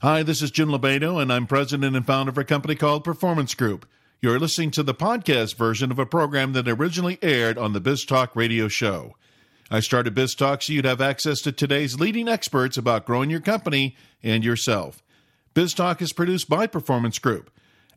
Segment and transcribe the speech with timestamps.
[0.00, 3.52] Hi, this is Jim Lobaito, and I'm president and founder of a company called Performance
[3.56, 3.84] Group.
[4.22, 8.28] You're listening to the podcast version of a program that originally aired on the BizTalk
[8.36, 9.16] radio show.
[9.72, 13.96] I started BizTalk so you'd have access to today's leading experts about growing your company
[14.22, 15.02] and yourself.
[15.56, 17.50] BizTalk is produced by Performance Group.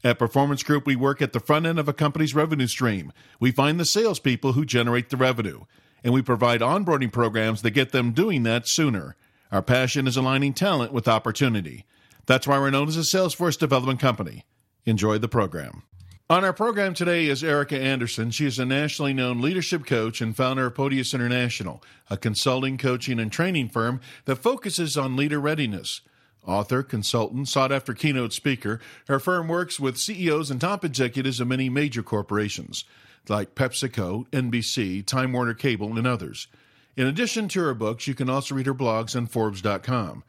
[0.04, 3.14] At Performance Group, we work at the front end of a company's revenue stream.
[3.40, 5.66] We find the salespeople who generate the revenue,
[6.04, 9.16] and we provide onboarding programs that get them doing that sooner.
[9.52, 11.86] Our passion is aligning talent with opportunity.
[12.26, 14.46] That's why we're known as a Salesforce development company.
[14.86, 15.84] Enjoy the program.
[16.30, 18.32] On our program today is Erika Andersen.
[18.32, 23.20] She is a nationally known leadership coach and founder of Proteus International, a consulting, coaching,
[23.20, 26.02] and training firm that focuses on leader readiness.
[26.48, 31.48] Author, consultant, sought after keynote speaker, her firm works with CEOs and top executives of
[31.48, 32.86] many major corporations
[33.30, 36.48] like PepsiCo, NBC, Time Warner Cable, and others.
[36.96, 40.24] In addition to her books, you can also read her blogs on Forbes.com.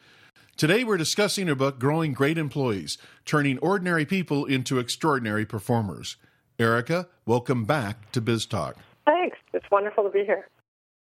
[0.63, 6.15] Today, we're discussing her book, Growing Great Employees Turning Ordinary People into Extraordinary Performers.
[6.57, 8.75] Erika, welcome back to BizTalk.
[9.05, 9.39] Thanks.
[9.53, 10.47] It's wonderful to be here.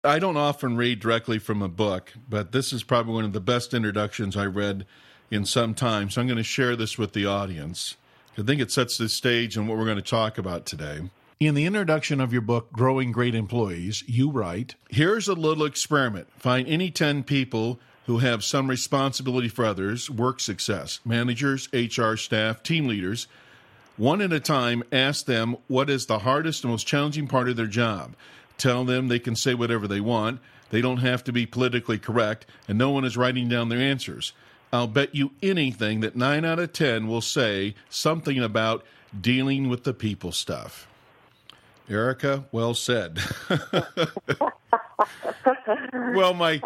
[0.04, 3.42] I don't often read directly from a book, but this is probably one of the
[3.42, 4.86] best introductions I read
[5.32, 6.12] in some time.
[6.12, 7.98] So I'm going to share this with the audience.
[8.38, 11.10] I think it sets the stage on what we're going to talk about today.
[11.40, 16.28] In the introduction of your book, Growing Great Employees, you write Here's a little experiment.
[16.38, 17.80] Find any 10 people
[18.10, 23.28] who have some responsibility for others, work success, managers, HR staff, team leaders.
[23.98, 27.56] One at a time, ask them what is the hardest and most challenging part of
[27.56, 28.16] their job.
[28.58, 30.42] Tell them they can say whatever they want.
[30.72, 34.34] They don't have to be politically correct, and no one is writing down their answers.
[34.74, 38.84] I'll bet you anything that 9 out of 10 will say something about
[39.22, 40.88] dealing with the people stuff.
[41.88, 43.20] Erika, well said.
[45.94, 46.60] well, my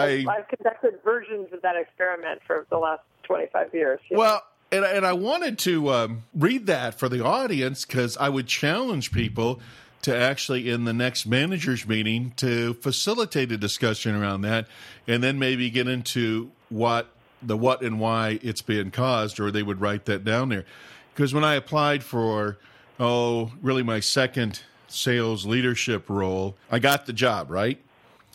[0.00, 4.00] I, I've conducted versions of that experiment for the last 25 years.
[4.10, 8.46] Well, and, and I wanted to um, read that for the audience because I would
[8.46, 9.60] challenge people
[10.02, 14.66] to actually in the next managers meeting to facilitate a discussion around that
[15.06, 17.08] and then maybe get into what
[17.42, 20.64] the what and why it's being caused or they would write that down there
[21.14, 22.58] because when i applied for
[22.98, 26.56] oh really my second sales leadership role.
[26.70, 27.80] I got the job, right?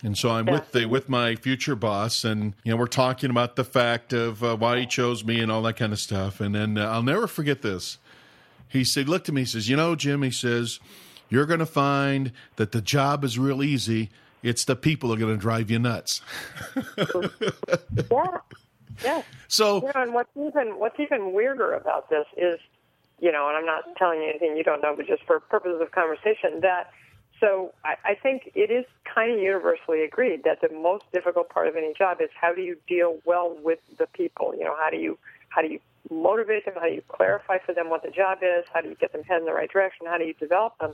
[0.04, 0.54] And so I'm yeah.
[0.54, 4.44] with the with my future boss, and you know we're talking about the fact of
[4.44, 6.42] uh, why he chose me and all that kind of stuff.
[6.42, 7.98] And then uh, I'll never forget this.
[8.68, 10.80] He said, "Look to me," he says, "You know, Jim," he says,
[11.30, 14.10] "you're going to find that the job is real easy.
[14.44, 16.22] It's the people are going to drive you nuts."
[16.98, 18.38] yeah,
[19.04, 19.22] yeah.
[19.48, 22.60] So, you know, and what's even what's even weirder about this is
[23.20, 25.82] you know, and I'm not telling you anything you don't know, but just for purposes
[25.82, 26.92] of conversation, that
[27.46, 31.68] so I, I think it is kind of universally agreed that the most difficult part
[31.68, 34.54] of any job is how do you deal well with the people?
[34.58, 35.18] You know, how do you
[35.50, 35.80] how do you
[36.10, 36.74] motivate them?
[36.76, 38.66] How do you clarify for them what the job is?
[38.74, 40.08] How do you get them head in the right direction?
[40.08, 40.94] How do you develop them?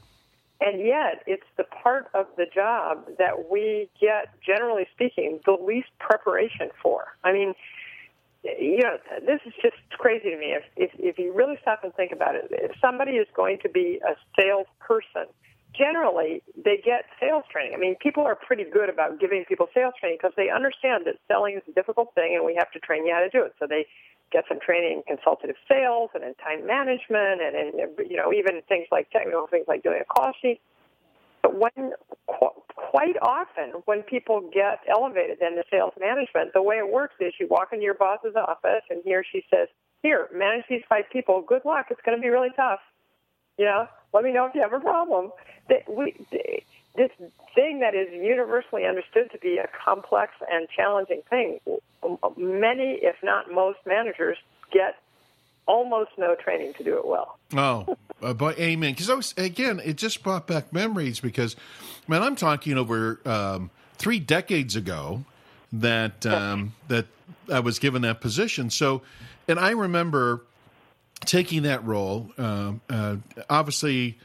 [0.60, 5.90] And yet, it's the part of the job that we get, generally speaking, the least
[6.00, 7.16] preparation for.
[7.24, 7.56] I mean,
[8.44, 10.54] you know, this is just crazy to me.
[10.54, 13.70] If, if, if you really stop and think about it, if somebody is going to
[13.70, 15.34] be a salesperson,
[15.78, 17.74] generally they get sales training.
[17.76, 21.16] I mean, people are pretty good about giving people sales training because they understand that
[21.28, 23.54] selling is a difficult thing and we have to train you how to do it.
[23.60, 23.88] So they
[24.32, 28.62] get some training in consultative sales and in time management and in, you know, even
[28.68, 30.60] things like technical things like doing a call sheet.
[31.42, 31.94] But when
[32.76, 37.48] quite often, when people get elevated into sales management, the way it works is you
[37.50, 39.68] walk into your boss's office and he or she says,
[40.04, 41.42] "Here, manage these five people.
[41.42, 41.88] Good luck.
[41.90, 42.80] It's going to be really tough.
[43.58, 45.32] You know, let me know if you have a problem."
[45.70, 46.16] That we
[46.96, 47.12] this
[47.56, 51.60] thing that is universally understood to be a complex and challenging thing,
[52.38, 54.38] many, if not most, managers
[54.72, 54.98] get
[55.68, 57.38] almost no training to do it well.
[57.54, 58.92] Oh, uh, but amen.
[58.92, 61.20] Because I was again, it just brought back memories.
[61.20, 61.56] Because,
[62.08, 65.24] man, I'm talking over um, three decades ago
[65.72, 67.08] that um, that
[67.52, 68.70] I was given that position.
[68.70, 69.02] So,
[69.48, 70.42] and I remember
[71.26, 72.32] taking that role.
[72.38, 73.18] Uh, uh,
[73.50, 74.18] obviously.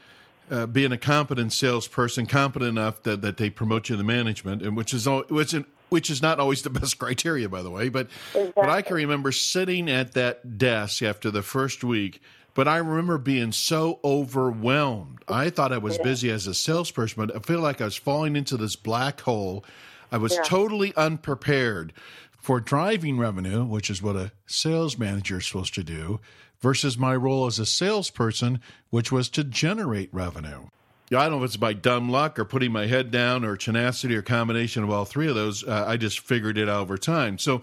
[0.49, 4.77] Uh, being a competent salesperson, competent enough that, that they promote you to management, and
[4.77, 5.53] which is which
[5.89, 7.89] which is not always the best criteria, by the way.
[7.89, 8.53] But exactly.
[8.55, 12.21] but I can remember sitting at that desk after the first week.
[12.53, 15.19] But I remember being so overwhelmed.
[15.27, 16.03] I thought I was yeah.
[16.03, 19.63] busy as a salesperson, but I feel like I was falling into this black hole.
[20.11, 20.41] I was yeah.
[20.41, 21.93] totally unprepared
[22.31, 26.19] for driving revenue, which is what a sales manager is supposed to do,
[26.61, 28.59] versus my role as a salesperson,
[28.89, 30.67] which was to generate revenue.
[31.09, 33.55] Yeah, I don't know if it's by dumb luck or putting my head down or
[33.55, 35.63] tenacity or combination of all three of those.
[35.63, 37.37] Uh, I just figured it out over time.
[37.37, 37.61] So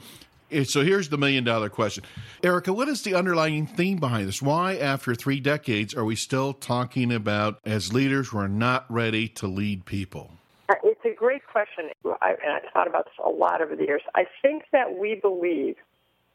[0.64, 2.04] So here's the million dollar question.
[2.42, 4.40] Erika, what is the underlying theme behind this?
[4.40, 9.46] Why, after three decades, are we still talking about as leaders, we're not ready to
[9.46, 10.30] lead people?
[10.68, 11.90] Uh, it's a great question.
[12.22, 14.02] I, and I've thought about this a lot over the years.
[14.14, 15.76] I think that we believe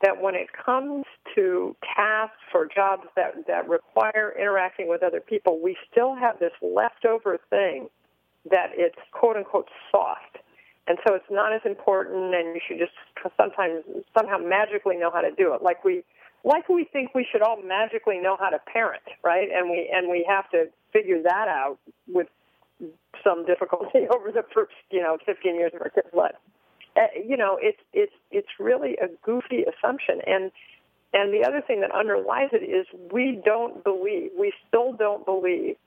[0.02, 1.06] that when it comes
[1.36, 6.54] to tasks or jobs that, that require interacting with other people, we still have this
[6.62, 7.90] leftover thing
[8.50, 10.38] that it's quote unquote soft.
[10.88, 12.94] And so it's not as important and you should just
[13.38, 13.84] sometimes
[14.18, 15.62] somehow magically know how to do it.
[15.62, 16.04] Like we
[16.44, 19.50] like we think we should all magically know how to parent, right?
[19.54, 22.28] And we and we have to figure that out with
[23.24, 26.38] some difficulty over the first, you know, 15 years of our kids' lives.
[27.00, 30.52] Uh, you know, it's it's it's really a goofy assumption, and
[31.14, 35.78] and the other thing that underlies it is we don't believe, we still don't believe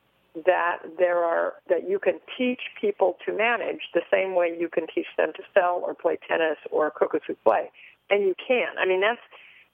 [0.47, 4.87] that there are that you can teach people to manage the same way you can
[4.93, 7.69] teach them to sell or play tennis or cook a souffle,
[8.09, 8.69] and you can.
[8.81, 9.20] I mean, that's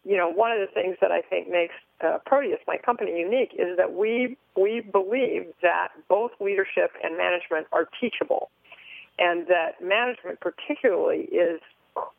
[0.05, 3.55] you know one of the things that I think makes uh, Proteus, my company, unique
[3.55, 8.51] is that we we believe that both leadership and management are teachable
[9.19, 11.61] and that management particularly is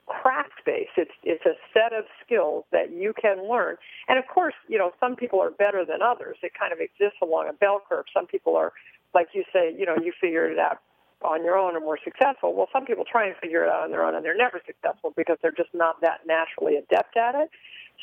[0.06, 0.92] craft based.
[0.98, 3.78] It's it's a set of skills that you can learn.
[4.08, 6.38] And of course, you know, some people are better than others.
[6.44, 8.06] It kind of exists along a bell curve.
[8.14, 8.74] Some people are
[9.14, 10.80] like you say, you know, you figured it out
[11.22, 12.54] on your own and more successful.
[12.54, 15.14] Well, some people try and figure it out on their own and they're never successful
[15.16, 17.50] because they're just not that naturally adept at it.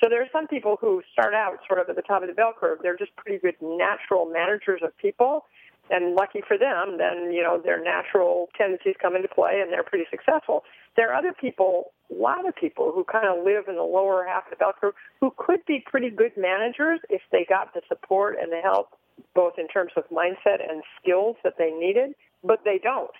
[0.02, 2.34] So there are some people who start out sort of at the top of the
[2.34, 2.80] bell curve.
[2.82, 5.46] They're just pretty good natural managers of people
[5.90, 9.82] and lucky for them, then you know their natural tendencies come into play, and they're
[9.82, 10.64] pretty successful.
[10.96, 14.24] There are other people, a lot of people, who kind of live in the lower
[14.26, 17.82] half of the bell curve, who could be pretty good managers if they got the
[17.88, 18.96] support and the help,
[19.34, 23.10] both in terms of mindset and skills that they needed, but they don't.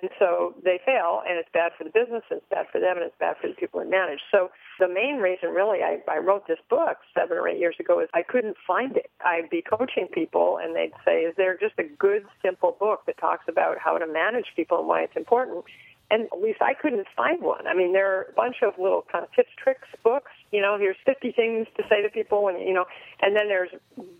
[0.00, 2.96] And so they fail, and it's bad for the business, and it's bad for them,
[2.96, 4.20] and it's bad for the people who manage.
[4.30, 4.50] So
[4.80, 8.08] the main reason, really, I, I wrote this book seven or eight years ago is
[8.12, 9.10] I couldn't find it.
[9.24, 13.18] I'd be coaching people, and they'd say, "Is there just a good, simple book that
[13.18, 15.64] talks about how to manage people and why it's important?"
[16.10, 17.66] And at least I couldn't find one.
[17.66, 20.33] I mean, there are a bunch of little kind of tips, tricks books.
[20.54, 22.84] You know, here's 50 things to say to people, and you know,
[23.20, 23.70] and then there's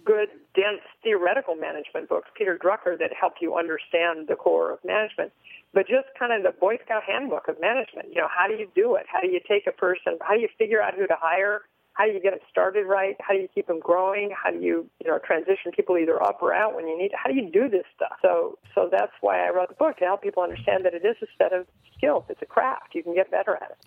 [0.05, 5.33] good, dense theoretical management books, Peter Drucker, that help you understand the core of management
[5.75, 8.09] but just kind of the Boy Scout handbook of management.
[8.09, 9.07] You know, how do you do it?
[9.13, 10.17] How do you take a person?
[10.23, 11.63] How do you figure out who to hire?
[11.95, 13.17] How do you get them started right?
[13.21, 14.31] How do you keep them growing?
[14.31, 17.11] How do you, you know, transition people either up or out when you need?
[17.11, 17.17] To?
[17.17, 18.17] How do you do this stuff?
[18.23, 21.17] So, so that's why I wrote the book to help people understand that it is
[21.23, 21.67] a set of
[21.97, 22.25] skills.
[22.29, 22.95] It's a craft.
[22.95, 23.87] You can get better at it.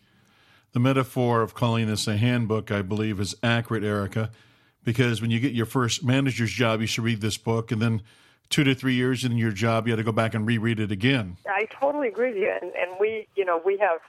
[0.74, 4.30] The metaphor of calling this a handbook, I believe, is accurate, Erika,
[4.84, 8.02] because when you get your first manager's job, you should read this book, and then
[8.50, 10.92] two to three years in your job, you had to go back and reread it
[10.92, 11.38] again.
[11.48, 12.54] I totally agree with you.
[12.62, 14.00] And, and we, you know, we have,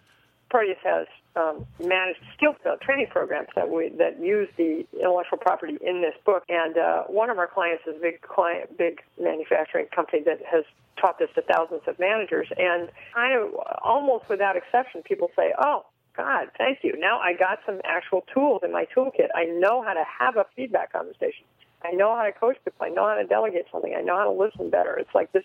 [0.51, 1.07] Proteus has
[1.37, 6.45] um, managed skill training programs that we that use the intellectual property in this book.
[6.49, 10.65] And uh, one of our clients is a big client, big manufacturing company that has
[11.01, 12.49] taught this to thousands of managers.
[12.57, 15.87] And kind of almost without exception, people say, "Oh,
[16.19, 16.95] God, thank you.
[16.99, 19.29] Now I got some actual tools in my toolkit.
[19.37, 21.45] I know how to have a feedback conversation.
[21.85, 22.85] I know how to coach people.
[22.85, 23.95] I know how to delegate something.
[23.97, 24.97] I know how to listen better.
[24.97, 25.45] It's like this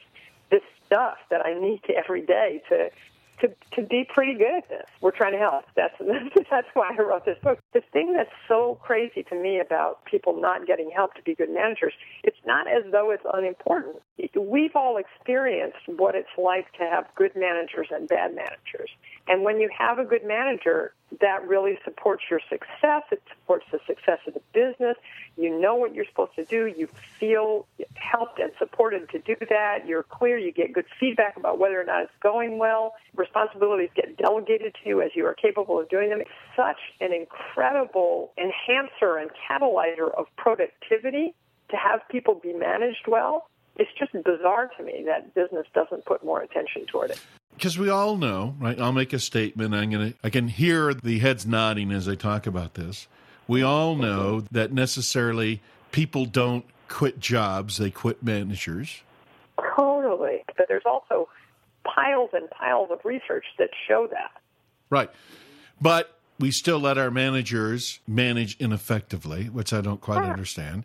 [0.50, 2.90] this stuff that I need every day to
[3.42, 4.88] to to be pretty good at this.
[5.00, 5.66] We're trying to help.
[5.76, 5.94] That's
[6.50, 7.60] that's why I wrote this book.
[7.74, 11.52] The thing that's so crazy to me about people not getting help to be good
[11.52, 14.02] managers, it's not as though it's unimportant.
[14.36, 18.92] We've all experienced what it's like to have good managers and bad managers.
[19.28, 23.04] And when you have a good manager, that really supports your success.
[23.12, 24.98] It supports the success of the business.
[25.36, 26.68] You know what you're supposed to do.
[26.68, 26.88] You
[27.20, 27.66] feel
[27.96, 29.88] helped and supported to do that.
[29.88, 30.38] You're clear.
[30.38, 32.94] You get good feedback about whether or not it's going well.
[33.16, 36.22] Responsibilities get delegated to you as you are capable of doing them.
[36.22, 41.34] It's such an incredible enhancer and catalyzer of productivity
[41.70, 43.50] to have people be managed well.
[43.76, 47.20] It's just bizarre to me that business doesn't put more attention toward it
[47.56, 48.80] because we all know, right?
[48.80, 49.74] I'll make a statement.
[49.74, 50.14] I'm gonna.
[50.24, 53.08] I can hear the heads nodding as I talk about this.
[53.48, 55.62] We all know that necessarily
[55.92, 59.02] people don't quit jobs; they quit managers.
[59.76, 61.30] Totally, but there's also
[61.84, 64.32] piles and piles of research that show that.
[64.90, 65.10] Right,
[65.82, 70.84] but we still let our managers manage ineffectively, which I don't quite understand.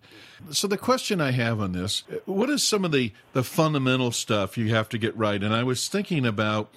[0.52, 4.56] So the question I have on this, what is some of the, the fundamental stuff
[4.56, 5.42] you have to get right?
[5.42, 6.70] And I was thinking about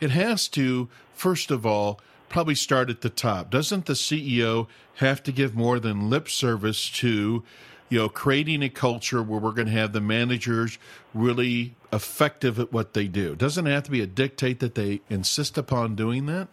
[0.00, 3.50] it has to, first of all, probably start at the top.
[3.50, 4.68] Doesn't the CEO
[4.98, 7.42] have to give more than lip service to,
[7.88, 10.78] you know, creating a culture where we're going to have the managers
[11.12, 13.34] really effective at what they do?
[13.34, 16.46] Doesn't it have to be a dictate that they insist upon doing that?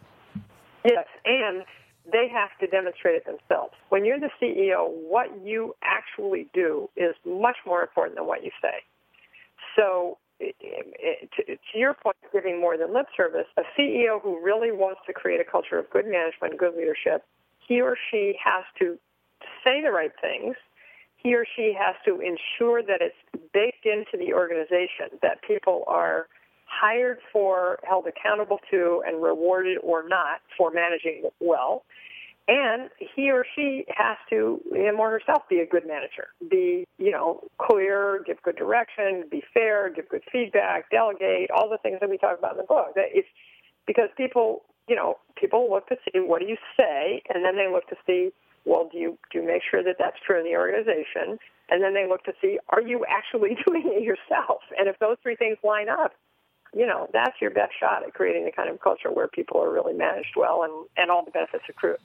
[0.88, 1.63] Yes, and
[2.12, 3.74] they have to demonstrate it themselves.
[3.89, 8.51] When you're the CEO, what you actually do is much more important than what you
[8.62, 8.79] say.
[9.75, 14.44] So, it, it, to, to your point, giving more than lip service, a CEO who
[14.44, 17.24] really wants to create a culture of good management, good leadership,
[17.67, 18.98] he or she has to
[19.63, 20.56] say the right things.
[21.17, 23.15] He or she has to ensure that it's
[23.53, 26.27] baked into the organization, that people are
[26.67, 31.83] hired for, held accountable to, and rewarded or not for managing well.
[32.50, 36.27] And he or she has to, him or herself, be a good manager.
[36.50, 41.77] Be, you know, clear, give good direction, be fair, give good feedback, delegate, all the
[41.77, 42.93] things that we talk about in the book.
[42.95, 43.27] It's
[43.86, 47.69] because people, you know, people look to see what do you say, and then they
[47.69, 48.31] look to see,
[48.63, 51.39] well, do you do you make sure that that's true in the organization?
[51.69, 54.62] And then they look to see, are you actually doing it yourself?
[54.77, 56.13] And if those three things line up,
[56.74, 59.71] you know, that's your best shot at creating the kind of culture where people are
[59.71, 61.95] really managed well and, and all the benefits accrue.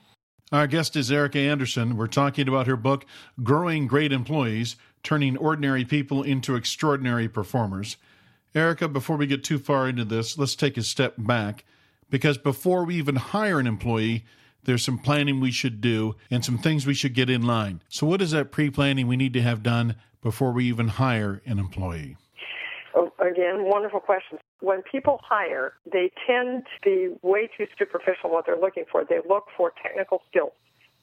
[0.51, 1.97] Our guest is Erika Andersen.
[1.97, 3.05] We're talking about her book,
[3.41, 7.97] Growing Great Employees Turning Ordinary People into Extraordinary Performers.
[8.55, 11.65] Erika, before we get too far into this, let's take a step back
[12.09, 14.25] because before we even hire an employee,
[14.63, 17.81] there's some planning we should do and some things we should get in line.
[17.89, 21.41] So, what is that pre planning we need to have done before we even hire
[21.45, 22.15] an employee?
[23.23, 24.41] Again, wonderful questions.
[24.59, 29.05] When people hire, they tend to be way too superficial what they're looking for.
[29.05, 30.51] They look for technical skills.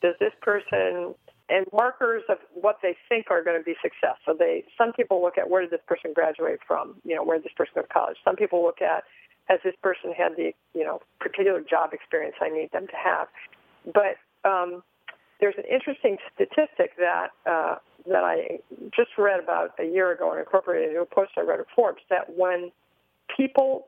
[0.03, 1.15] Does this person
[1.51, 4.17] and markers of what they think are going to be success.
[4.25, 7.37] So they some people look at where did this person graduate from, you know, where
[7.37, 8.17] did this person go to college.
[8.25, 9.05] Some people look at
[9.47, 13.27] has this person had the, you know, particular job experience I need them to have.
[13.85, 14.15] But
[14.49, 14.83] um,
[15.41, 18.61] there's an interesting statistic that uh, that I
[18.95, 22.01] just read about a year ago and incorporated into a post I read at Forbes
[22.09, 22.73] that when
[23.37, 23.87] people,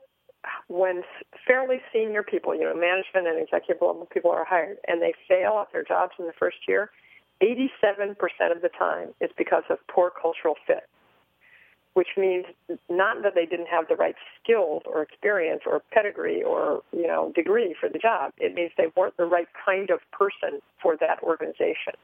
[0.69, 1.03] when
[1.47, 5.59] fairly senior people, you know, management and executive level people are hired and they fail
[5.63, 6.91] at their jobs in the first year,
[7.43, 8.15] 87%
[8.55, 10.89] of the time it's because of poor cultural fit
[11.95, 12.47] which means
[12.89, 17.33] not that they didn't have the right skills or experience or pedigree or you know
[17.35, 18.33] degree for the job.
[18.39, 21.95] It means they weren't the right kind of person for that organization.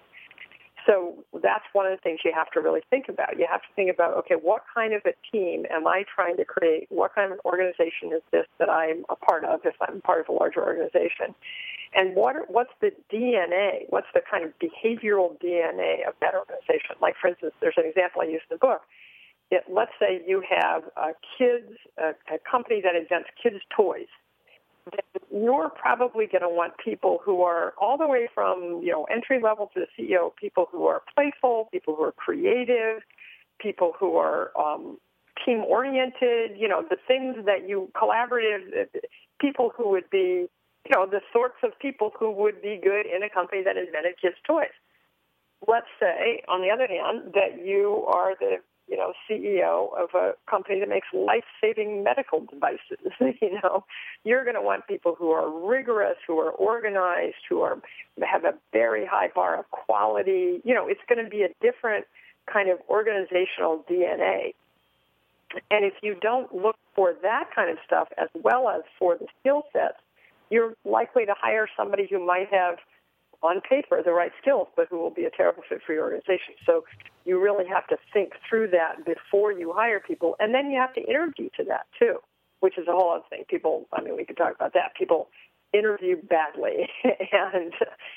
[0.86, 3.38] So that's one of the things you have to really think about.
[3.38, 6.46] You have to think about, okay, what kind of a team am I trying to
[6.46, 6.86] create?
[6.88, 10.20] What kind of an organization is this that I'm a part of if I'm part
[10.20, 11.34] of a larger organization?
[11.94, 13.84] And what are, what's the DNA?
[13.90, 16.96] What's the kind of behavioral DNA of that organization?
[17.02, 18.80] Like, for instance, there's an example I use in the book
[19.50, 22.12] it, let's say you have a kids a,
[22.50, 24.08] company that invents kids toys
[24.92, 29.04] then you're probably going to want people who are all the way from you know
[29.04, 33.02] entry level to the CEO, people who are playful, people who are creative,
[33.58, 34.98] people who are um,
[35.44, 36.56] team oriented.
[36.56, 38.86] You know the things that you collaborative
[39.40, 40.48] people who would be
[40.86, 44.14] you know the sorts of people who would be good in a company that invented
[44.20, 44.68] kids toys.
[45.66, 48.58] Let's say, on the other hand, that you are the
[48.88, 52.98] you know, CEO of a company that makes life-saving medical devices.
[53.20, 53.84] you know,
[54.24, 57.80] you're going to want people who are rigorous, who are organized, who are
[58.26, 60.60] have a very high bar of quality.
[60.64, 62.06] You know, it's going to be a different
[62.52, 64.54] kind of organizational DNA.
[65.70, 69.26] And if you don't look for that kind of stuff as well as for the
[69.40, 69.98] skill sets,
[70.50, 72.78] you're likely to hire somebody who might have
[73.42, 76.54] on paper the right skills, but who will be a terrible fit for your organization.
[76.66, 76.84] So
[77.24, 80.94] you really have to think through that before you hire people, and then you have
[80.94, 82.18] to interview to that too,
[82.60, 83.44] which is a whole other thing.
[83.48, 84.94] People, I mean, we could talk about that.
[84.98, 85.28] People
[85.72, 87.72] interview badly, and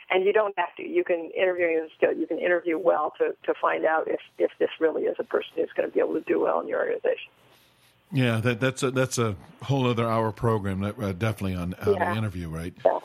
[0.10, 0.88] and you don't have to.
[0.88, 2.14] You can interview skill.
[2.14, 5.52] You can interview well to to find out if if this really is a person
[5.56, 7.32] who's going to be able to do well in your organization.
[8.14, 10.82] Yeah, that, that's a that's a whole other hour program.
[10.82, 12.12] That uh, definitely on how yeah.
[12.12, 12.74] to interview, right?
[12.84, 13.00] Yeah.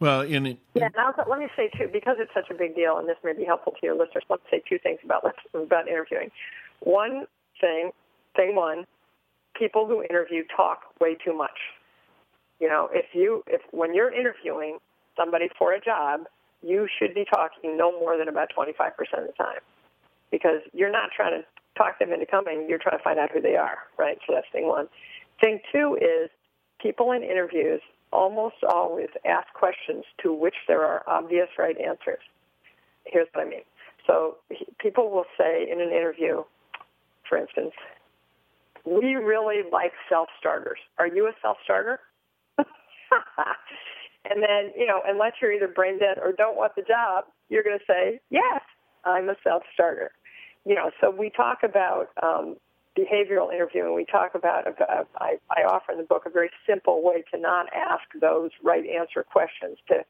[0.00, 2.98] Well, in it, yeah, also, let me say too, because it's such a big deal,
[2.98, 4.22] and this may be helpful to your listeners.
[4.30, 5.24] Let me say two things about
[5.54, 6.30] about interviewing.
[6.80, 7.26] One
[7.60, 7.90] thing,
[8.36, 8.84] thing one,
[9.58, 11.58] people who interview talk way too much.
[12.60, 14.78] You know, if you if when you're interviewing
[15.16, 16.26] somebody for a job,
[16.62, 19.60] you should be talking no more than about 25% of the time,
[20.30, 22.66] because you're not trying to talk them into coming.
[22.68, 24.18] You're trying to find out who they are, right?
[24.28, 24.86] So that's thing one.
[25.40, 26.30] Thing two is
[26.80, 27.80] people in interviews
[28.12, 32.22] almost always ask questions to which there are obvious right answers.
[33.04, 33.62] Here's what I mean.
[34.06, 34.36] So
[34.78, 36.44] people will say in an interview,
[37.28, 37.72] for instance,
[38.84, 40.78] we really like self-starters.
[40.98, 42.00] Are you a self-starter?
[42.58, 47.62] and then, you know, unless you're either brain dead or don't want the job, you're
[47.62, 48.60] going to say, yes,
[49.04, 50.12] I'm a self-starter.
[50.64, 52.56] You know, so we talk about um,
[52.98, 57.02] behavioral interviewing, we talk about, uh, I, I offer in the book a very simple
[57.02, 60.04] way to not ask those right answer questions, to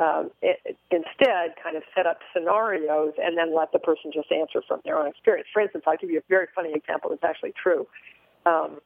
[0.00, 4.60] um, it, instead kind of set up scenarios and then let the person just answer
[4.66, 5.46] from their own experience.
[5.52, 7.86] For instance, I'll give you a very funny example that's actually true.
[8.44, 8.80] Um,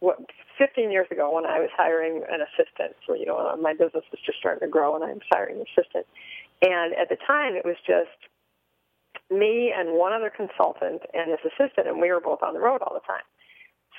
[0.00, 0.18] what
[0.58, 4.20] 15 years ago when I was hiring an assistant for you know my business was
[4.24, 6.06] just starting to grow and I was hiring an assistant
[6.60, 8.12] and at the time it was just
[9.30, 12.80] me and one other consultant and his assistant and we were both on the road
[12.82, 13.24] all the time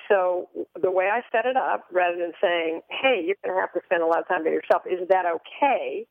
[0.07, 0.48] so
[0.81, 3.81] the way I set it up rather than saying hey you're going to have to
[3.86, 6.05] spend a lot of time by yourself is that okay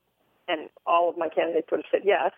[0.49, 2.33] and all of my candidates would have said yes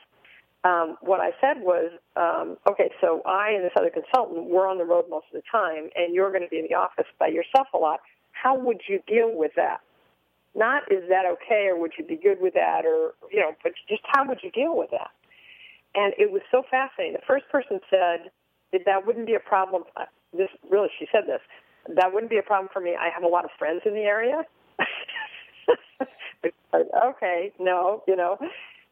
[0.64, 4.78] um, what I said was, um, okay, so I and this other consultant, we're on
[4.78, 7.28] the road most of the time, and you're going to be in the office by
[7.28, 8.00] yourself a lot.
[8.32, 9.80] How would you deal with that?
[10.54, 13.72] Not is that okay, or would you be good with that, or you know, but
[13.88, 15.10] just how would you deal with that?
[15.98, 17.14] And it was so fascinating.
[17.14, 18.30] The first person said
[18.72, 19.82] that that wouldn't be a problem.
[19.96, 21.40] Uh, this really, she said this.
[21.96, 22.94] That wouldn't be a problem for me.
[22.94, 24.46] I have a lot of friends in the area.
[27.10, 28.38] okay, no, you know.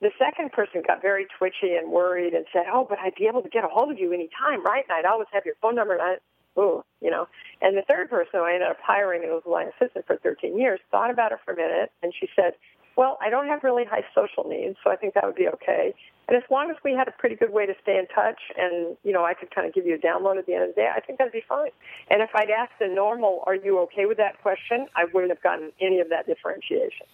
[0.02, 3.42] The second person got very twitchy and worried and said, "Oh, but I'd be able
[3.42, 4.84] to get a hold of you anytime, right?
[4.88, 6.14] And I'd always have your phone number." And I,
[6.56, 7.28] oh, you know.
[7.62, 10.58] And the third person, who I ended up hiring, and was my assistant for 13
[10.58, 12.54] years, thought about it for a minute, and she said,
[12.96, 15.94] "Well, I don't have really high social needs, so I think that would be okay.
[16.28, 18.96] And as long as we had a pretty good way to stay in touch, and
[19.04, 20.80] you know, I could kind of give you a download at the end of the
[20.80, 21.70] day, I think that'd be fine.
[22.10, 25.42] And if I'd asked the normal, "Are you okay with that?" question, I wouldn't have
[25.42, 27.06] gotten any of that differentiation.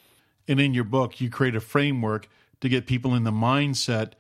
[0.49, 2.29] And in your book, you create a framework
[2.61, 4.12] to get people in the mindset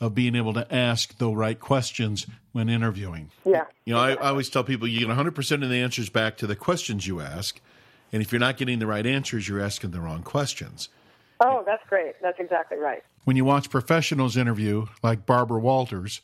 [0.00, 3.30] of being able to ask the right questions when interviewing.
[3.44, 3.64] Yeah.
[3.84, 6.46] You know, I, I, always tell people you get 100% of the answers back to
[6.46, 7.60] the questions you ask.
[8.12, 10.88] And if you're not getting the right answers, you're asking the wrong questions.
[11.40, 12.14] Oh, that's great.
[12.20, 13.02] That's exactly right.
[13.24, 16.20] When you watch professionals interview, like Barbara Walters,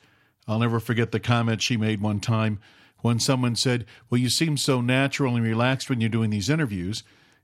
[0.49, 2.59] I'll never forget the comment she made one time
[3.00, 7.02] when someone said, Well, you seem so natural and relaxed when you're doing these interviews.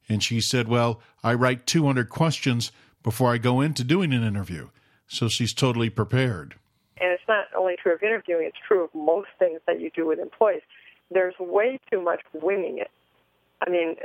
[0.09, 2.73] And she said, Well, I write 200 questions
[3.03, 4.69] before I go into doing an interview.
[5.07, 6.55] So she's totally prepared.
[7.01, 10.07] And it's not only true of interviewing, it's true of most things that you do
[10.07, 10.63] with employees.
[11.11, 12.91] There's way too much winging it.
[13.67, 13.97] I mean,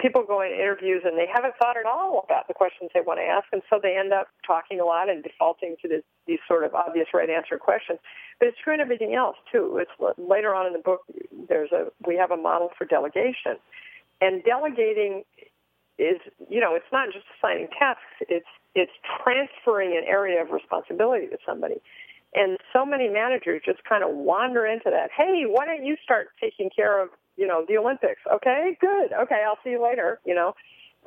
[0.00, 3.20] people go in interviews and they haven't thought at all about the questions they want
[3.20, 6.40] to ask, and so they end up talking a lot and defaulting to this, these
[6.48, 8.00] sort of obvious right answer questions.
[8.40, 9.78] But it's true in everything else too.
[9.78, 11.02] It's later on in the book.
[11.48, 13.56] There's a we have a model for delegation,
[14.20, 15.24] and delegating
[15.98, 18.92] is, you know, it's not just assigning tasks, it's, it's
[19.22, 21.76] transferring an area of responsibility to somebody.
[22.34, 25.10] And so many managers just kind of wander into that.
[25.16, 28.20] Hey, why don't you start taking care of, you know, the Olympics?
[28.32, 29.12] Okay, good.
[29.12, 30.54] Okay, I'll see you later, you know,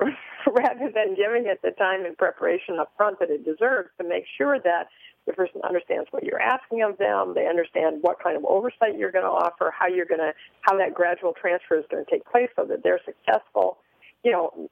[0.00, 4.24] rather than giving it the time and preparation up front that it deserves to make
[4.38, 4.88] sure that
[5.26, 7.34] the person understands what you're asking of them.
[7.34, 10.78] They understand what kind of oversight you're going to offer, how you're going to, how
[10.78, 13.78] that gradual transfer is going to take place so that they're successful
[14.22, 14.68] you know,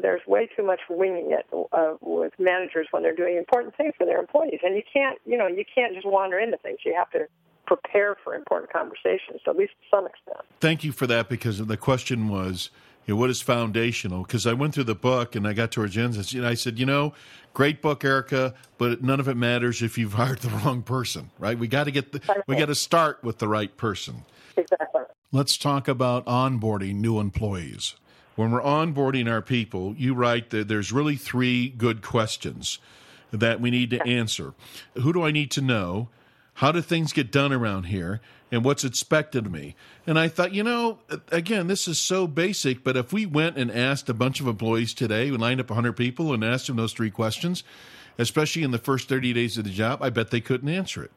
[0.00, 4.06] there's way too much winging it uh, with managers when they're doing important things for
[4.06, 6.78] their employees, and you can't, you know, you can't just wander into things.
[6.84, 7.26] You have to
[7.66, 10.38] prepare for important conversations, at least to some extent.
[10.60, 12.70] Thank you for that, because the question was,
[13.06, 14.22] you know, what is foundational?
[14.22, 16.86] Because I went through the book and I got to agendas, and I said, you
[16.86, 17.14] know,
[17.52, 21.58] great book, Erika, but none of it matters if you've hired the wrong person, right?
[21.58, 24.24] We got to get the, we got to start with the right person.
[24.56, 25.02] Exactly.
[25.32, 27.96] Let's talk about onboarding new employees
[28.34, 32.78] when we're onboarding our people, you write that there's really three good questions
[33.30, 34.54] that we need to answer.
[34.94, 36.08] Who do I need to know?
[36.54, 38.20] How do things get done around here?
[38.50, 39.74] And what's expected of me?
[40.06, 40.98] And I thought, you know,
[41.30, 44.92] again, this is so basic, but if we went and asked a bunch of employees
[44.92, 47.64] today, we lined up 100 people and asked them those three questions,
[48.18, 51.10] especially in the first 30 days of the job, I bet they couldn't answer it.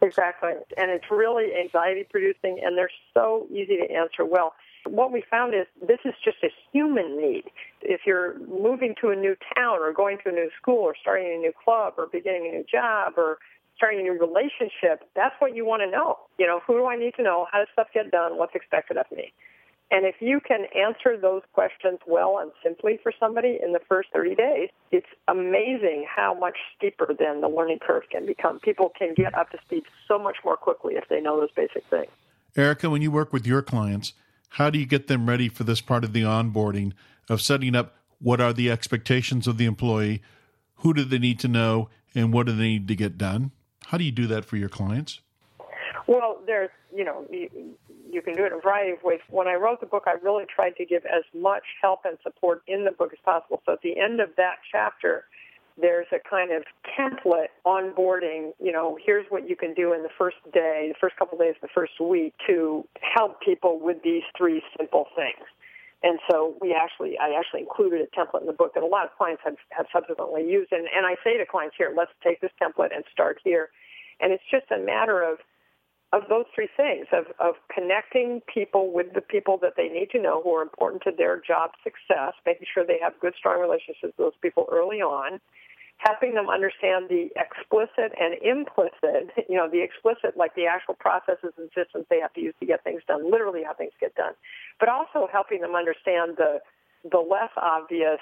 [0.00, 0.52] Exactly.
[0.78, 4.54] And it's really anxiety producing, and they're so easy to answer well.
[4.84, 7.44] What we found is this is just a human need.
[7.82, 11.34] If you're moving to a new town or going to a new school or starting
[11.34, 13.38] a new club or beginning a new job or
[13.82, 16.16] starting a new relationship, that's what you want to know.
[16.38, 17.48] You know, who do I need to know?
[17.50, 18.38] How does stuff get done?
[18.38, 19.32] What's expected of me?
[19.90, 24.08] And if you can answer those questions well and simply for somebody in the first
[24.12, 28.60] 30 days, it's amazing how much steeper then the learning curve can become.
[28.60, 31.84] People can get up to speed so much more quickly if they know those basic
[31.90, 32.10] things.
[32.56, 34.12] Erika, when you work with your clients,
[34.50, 36.92] how do you get them ready for this part of the onboarding
[37.28, 40.22] of setting up what are the expectations of the employee,
[40.76, 43.50] who do they need to know, and what do they need to get done?
[43.86, 45.20] How do you do that for your clients?
[46.06, 47.48] Well, there's, you know, you,
[48.10, 49.20] you can do it in a variety of ways.
[49.30, 52.62] When I wrote the book, I really tried to give as much help and support
[52.66, 53.62] in the book as possible.
[53.64, 55.24] So at the end of that chapter,
[55.80, 56.64] there's a kind of
[56.98, 61.16] template onboarding, you know, here's what you can do in the first day, the first
[61.16, 65.46] couple of days, the first week to help people with these three simple things.
[66.02, 69.04] And so we actually, I actually included a template in the book that a lot
[69.04, 70.72] of clients have, have subsequently used.
[70.72, 73.70] And, and I say to clients here, let's take this template and start here.
[74.20, 75.38] And it's just a matter of,
[76.12, 80.20] of those three things of, of connecting people with the people that they need to
[80.20, 84.02] know who are important to their job success, making sure they have good, strong relationships
[84.02, 85.40] with those people early on,
[86.04, 91.52] helping them understand the explicit and implicit, you know, the explicit, like the actual processes
[91.56, 94.32] and systems they have to use to get things done, literally how things get done,
[94.80, 96.60] but also helping them understand the,
[97.08, 98.20] the less obvious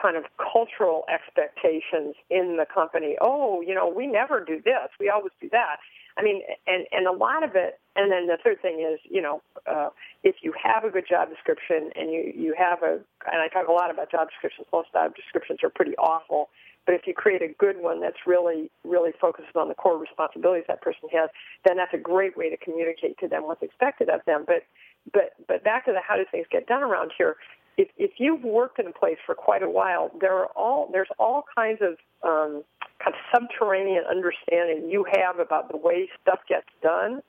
[0.00, 3.16] kind of cultural expectations in the company.
[3.20, 4.88] Oh, you know, we never do this.
[4.98, 5.76] We always do that.
[6.16, 7.78] I mean, and and a lot of it.
[7.96, 9.88] And then the third thing is, you know, uh,
[10.22, 13.68] if you have a good job description and you you have a, and I talk
[13.68, 14.66] a lot about job descriptions.
[14.72, 16.50] Most job descriptions are pretty awful.
[16.84, 20.64] But if you create a good one that's really, really focused on the core responsibilities
[20.68, 21.30] that person has,
[21.64, 24.44] then that's a great way to communicate to them what's expected of them.
[24.46, 24.64] But,
[25.12, 27.36] but, but back to the how do things get done around here.
[27.78, 31.08] If, if you've worked in a place for quite a while, there are all there's
[31.18, 31.92] all kinds of
[32.22, 32.62] um,
[33.02, 37.22] kind of subterranean understanding you have about the way stuff gets done,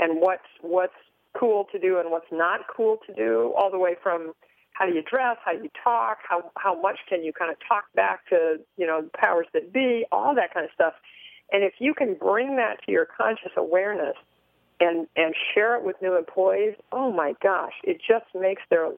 [0.00, 0.94] and what's what's
[1.38, 4.32] cool to do and what's not cool to do, all the way from
[4.74, 7.56] how do you dress, how do you talk, how how much can you kind of
[7.66, 10.94] talk back to you know the powers that be, all that kind of stuff.
[11.52, 14.16] And if you can bring that to your conscious awareness
[14.80, 18.90] and and share it with new employees, oh my gosh, it just makes their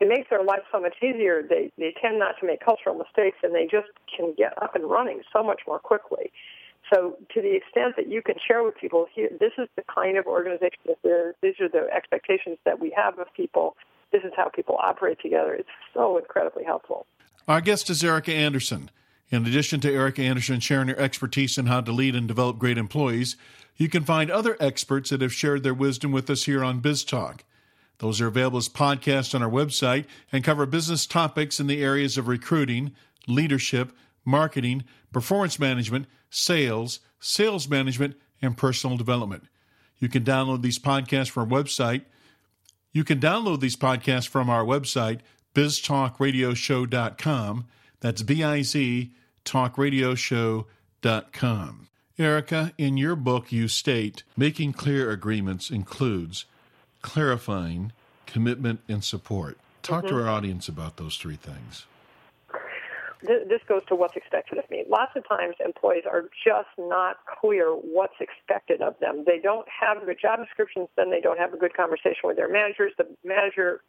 [0.00, 1.42] it makes their life so much easier.
[1.42, 4.88] They they tend not to make cultural mistakes, and they just can get up and
[4.88, 6.30] running so much more quickly.
[6.92, 10.18] So, to the extent that you can share with people, here, this is the kind
[10.18, 11.34] of organization that is.
[11.40, 13.74] These are the expectations that we have of people
[14.14, 15.54] this is how people operate together.
[15.54, 17.06] It's so incredibly helpful.
[17.48, 18.88] Our guest is Erika Andersen.
[19.30, 22.78] In addition to Erika Andersen sharing her expertise in how to lead and develop great
[22.78, 23.36] employees,
[23.76, 27.40] you can find other experts that have shared their wisdom with us here on BizTalk.
[27.98, 32.16] Those are available as podcasts on our website and cover business topics in the areas
[32.16, 32.92] of recruiting,
[33.26, 33.90] leadership,
[34.24, 39.44] marketing, performance management, sales, sales management, and personal development.
[39.98, 42.02] You can download these podcasts from our website,
[42.94, 45.20] you can download these podcasts from our website,
[45.54, 47.66] biztalkradioshow.com.
[48.00, 49.10] That's B I Z
[49.44, 51.88] talkradioshow.com.
[52.16, 56.46] Erika, in your book, you state making clear agreements includes
[57.02, 57.92] clarifying,
[58.24, 59.58] commitment, and support.
[59.82, 60.16] Talk mm-hmm.
[60.16, 61.84] to our audience about those three things
[63.24, 64.84] this goes to what's expected of me.
[64.88, 69.24] Lots of times employees are just not clear what's expected of them.
[69.26, 72.48] They don't have good job descriptions, then they don't have a good conversation with their
[72.48, 72.92] managers.
[72.98, 73.80] The manager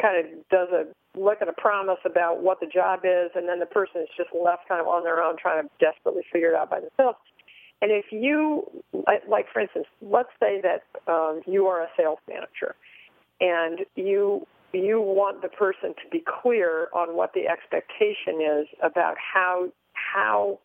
[0.00, 0.86] kind of does a
[1.18, 4.30] look at a promise about what the job is, and then the person is just
[4.34, 7.18] left kind of on their own trying to desperately figure it out by themselves.
[7.82, 8.64] And if you,
[9.28, 12.74] like for instance, let's say that um, you are a sales manager
[13.40, 14.46] and you
[14.78, 20.58] you want the person to be clear on what the expectation is about how how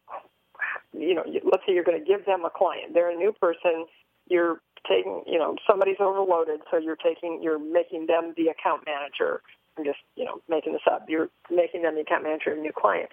[0.93, 2.93] you know let's say you're going to give them a client.
[2.93, 3.85] They're a new person.
[4.27, 9.41] You're taking you know somebody's overloaded so you're taking you're making them the account manager.
[9.77, 11.05] I'm just you know making this up.
[11.07, 13.09] You're making them the account manager of a new client.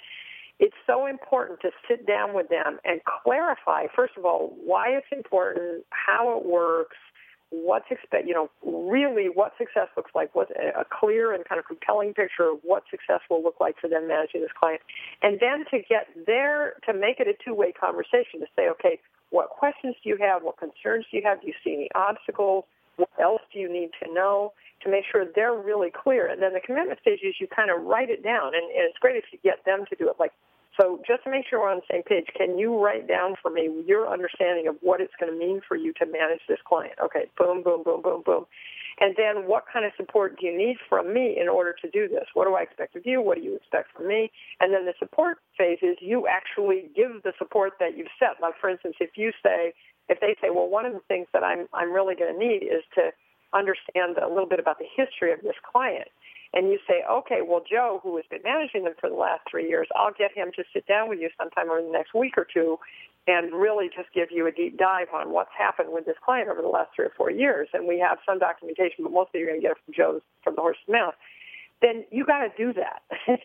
[0.58, 5.06] It's so important to sit down with them and clarify first of all why it's
[5.12, 6.96] important how it works
[7.50, 11.66] what's expect, you know, really what success looks like, what a clear and kind of
[11.66, 14.80] compelling picture of what success will look like for them managing this client.
[15.22, 18.98] And then to get there, to make it a two-way conversation, to say, okay,
[19.30, 20.42] what questions do you have?
[20.42, 21.40] What concerns do you have?
[21.40, 22.64] Do you see any obstacles?
[22.96, 24.52] What else do you need to know?
[24.84, 26.26] To make sure they're really clear.
[26.26, 28.54] And then the commitment stage is you kind of write it down.
[28.54, 30.16] And, and it's great if you get them to do it.
[30.18, 30.32] Like
[30.76, 33.50] so just to make sure we're on the same page, can you write down for
[33.50, 36.94] me your understanding of what it's going to mean for you to manage this client?
[37.02, 38.46] Okay, boom, boom, boom, boom, boom.
[38.98, 42.08] And then what kind of support do you need from me in order to do
[42.08, 42.24] this?
[42.32, 43.20] What do I expect of you?
[43.20, 44.30] What do you expect from me?
[44.60, 48.40] And then the support phase is you actually give the support that you've set.
[48.40, 49.74] Like for instance, if you say,
[50.08, 52.62] if they say, well, one of the things that I'm, I'm really going to need
[52.62, 53.10] is to
[53.52, 56.08] understand a little bit about the history of this client
[56.54, 59.68] and you say, okay, well, Joe, who has been managing them for the last three
[59.68, 62.46] years, I'll get him to sit down with you sometime over the next week or
[62.52, 62.78] two
[63.26, 66.62] and really just give you a deep dive on what's happened with this client over
[66.62, 67.68] the last three or four years.
[67.72, 70.54] And we have some documentation, but mostly you're going to get it from Joe's, from
[70.54, 71.14] the horse's mouth.
[71.82, 73.02] Then you got to do that.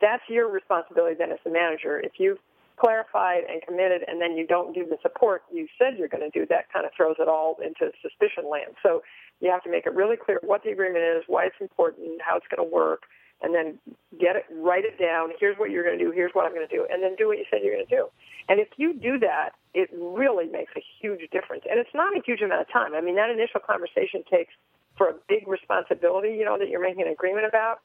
[0.00, 1.98] That's your responsibility then as the manager.
[2.00, 2.38] If you've
[2.80, 6.30] clarified and committed and then you don't do the support you said you're going to
[6.30, 8.72] do, that kind of throws it all into suspicion land.
[8.82, 9.02] So
[9.40, 12.36] you have to make it really clear what the agreement is, why it's important, how
[12.36, 13.02] it's going to work,
[13.42, 13.78] and then
[14.20, 15.30] get it, write it down.
[15.38, 16.10] Here's what you're going to do.
[16.10, 17.96] Here's what I'm going to do, and then do what you said you're going to
[17.96, 18.06] do.
[18.48, 21.64] And if you do that, it really makes a huge difference.
[21.68, 22.94] And it's not a huge amount of time.
[22.94, 24.52] I mean, that initial conversation takes
[24.96, 27.80] for a big responsibility, you know, that you're making an agreement about,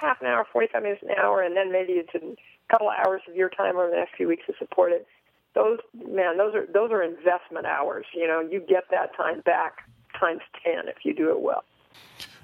[0.00, 2.36] half an hour, 45 minutes an hour, and then maybe it's a
[2.70, 5.06] couple of hours of your time over the next few weeks to support it.
[5.54, 8.06] Those, man, those are those are investment hours.
[8.14, 9.78] You know, you get that time back
[10.18, 11.64] times 10 if you do it well.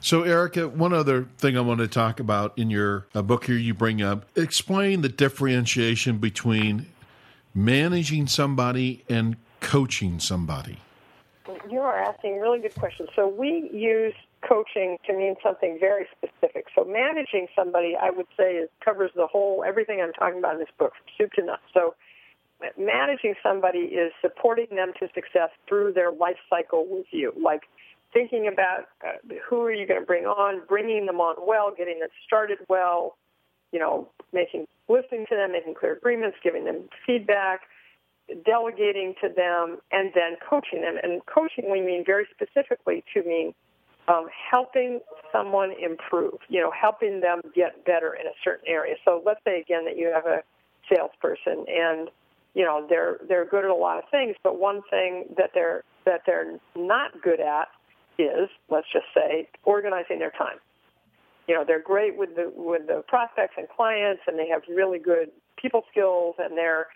[0.00, 3.56] So, Erika, one other thing I want to talk about in your uh, book here,
[3.56, 6.86] you bring up explain the differentiation between
[7.54, 10.78] managing somebody and coaching somebody.
[11.70, 13.08] You are asking really good questions.
[13.14, 14.14] So, we use
[14.46, 16.66] coaching to mean something very specific.
[16.74, 20.60] So, managing somebody, I would say, is, covers the whole everything I'm talking about in
[20.60, 21.62] this book, from soup to nuts.
[21.72, 21.94] So,
[22.78, 27.62] managing somebody is supporting them to success through their life cycle with you, like
[28.12, 32.00] thinking about uh, who are you going to bring on, bringing them on well, getting
[32.00, 33.16] them started well,
[33.72, 37.62] you know, making listening to them, making clear agreements, giving them feedback,
[38.44, 40.96] delegating to them, and then coaching them.
[41.02, 43.52] And coaching we mean very specifically to mean
[44.08, 45.00] um, helping
[45.32, 48.96] someone improve, you know, helping them get better in a certain area.
[49.04, 50.42] So let's say again that you have a
[50.92, 52.10] salesperson and
[52.54, 55.82] you know they're they're good at a lot of things, but one thing that they're
[56.04, 57.68] that they're not good at
[58.18, 60.58] is, let's just say, organizing their time.
[61.48, 64.98] You know, they're great with the with the prospects and clients, and they have really
[64.98, 66.86] good people skills, and they're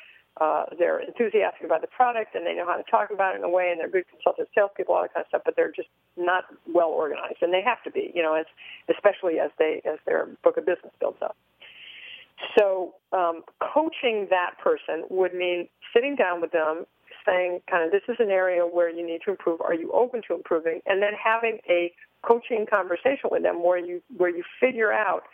[0.41, 3.45] uh, they're enthusiastic about the product, and they know how to talk about it in
[3.45, 5.43] a way, and they're good consultative salespeople, all that kind of stuff.
[5.45, 8.13] But they're just not well organized, and they have to be.
[8.15, 8.47] You know, as
[8.89, 11.37] especially as they as their book of business builds up.
[12.57, 16.87] So, um, coaching that person would mean sitting down with them
[17.27, 19.61] saying kind of this is an area where you need to improve.
[19.61, 20.81] Are you open to improving?
[20.87, 25.25] And then having a coaching conversation with them where you where you figure out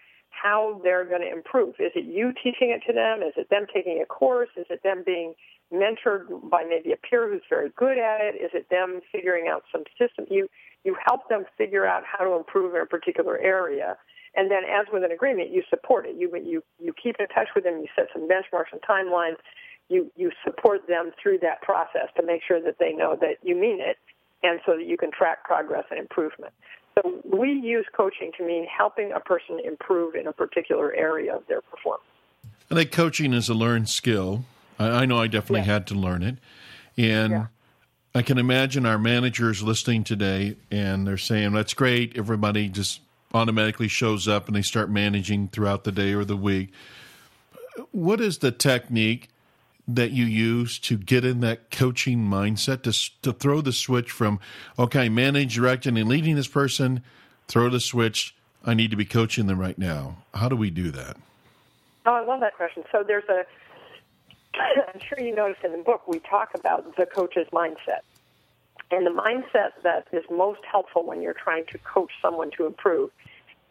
[0.43, 1.75] how they're going to improve.
[1.79, 3.23] Is it you teaching it to them?
[3.23, 4.51] Is it them taking a course?
[4.57, 5.35] Is it them being
[5.73, 8.37] mentored by maybe a peer who's very good at it?
[8.37, 10.27] Is it them figuring out some system?
[10.31, 10.49] You
[10.85, 13.97] you help them figure out how to improve in a particular area.
[14.37, 16.17] And then, as with an agreement, you support it.
[16.17, 17.79] You you you keep in touch with them.
[17.79, 19.37] You set some benchmarks and timelines,
[19.89, 23.55] you you support them through that process to make sure that they know that you
[23.55, 23.99] mean it,
[24.43, 26.53] and so that you can track progress and improvement.
[26.95, 31.47] So we use coaching to mean helping a person improve in a particular area of
[31.49, 32.05] their performance.
[32.71, 34.45] I think coaching is a learned skill.
[34.79, 35.73] I, I know I definitely yeah.
[35.73, 36.39] had to learn it,
[36.97, 37.31] and.
[37.31, 37.47] Yeah.
[38.17, 42.17] I can imagine our managers listening today and they're saying, That's great.
[42.17, 43.01] Everybody just
[43.35, 46.73] automatically shows up and they start managing throughout the day or the week.
[47.91, 49.29] What is the technique
[49.87, 54.41] that you use to get in that coaching mindset to to throw the switch from
[54.79, 57.03] okay manage directing and leading this person
[57.49, 60.17] throw the switch i need to be coaching them right now.
[60.33, 61.17] How do we do that?
[62.07, 62.85] Oh i love that question.
[62.91, 63.45] So there's a
[64.95, 68.01] i'm sure you noticed in the book we talk about the coach's mindset.
[68.91, 73.11] And the mindset that is most helpful when you're trying to coach someone to improve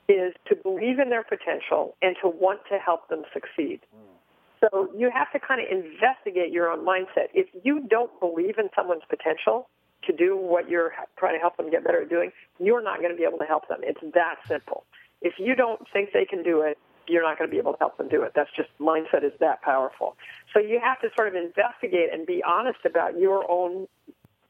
[0.10, 3.80] is to believe in their potential and to want to help them succeed.
[3.95, 4.12] mm.
[4.63, 7.28] So you have to kind of investigate your own mindset.
[7.34, 9.67] If you don't believe in someone's potential
[10.06, 13.12] to do what you're trying to help them get better at doing, you're not going
[13.12, 13.80] to be able to help them.
[13.84, 14.86] It's that simple.
[15.21, 17.80] If you don't think they can do it, you're not going to be able to
[17.80, 18.32] help them do it.
[18.36, 20.15] That's just mindset is that powerful.
[20.54, 23.88] So you have to sort of investigate and be honest about your own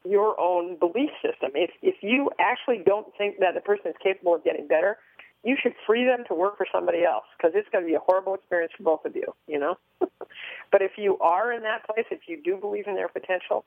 [0.05, 1.51] your own belief system.
[1.55, 4.97] If if you actually don't think that the person is capable of getting better,
[5.43, 7.99] you should free them to work for somebody else because it's going to be a
[7.99, 9.77] horrible experience for both of you, you know?
[9.99, 13.65] but if you are in that place, if you do believe in their potential,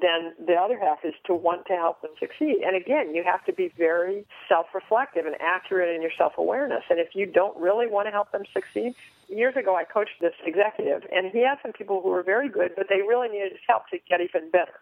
[0.00, 2.58] then the other half is to want to help them succeed.
[2.64, 6.84] And again, you have to be very self-reflective and accurate in your self-awareness.
[6.90, 8.94] And if you don't really want to help them succeed,
[9.28, 12.72] years ago I coached this executive and he had some people who were very good,
[12.76, 14.80] but they really needed help to get even better.